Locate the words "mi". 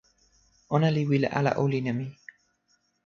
1.97-2.07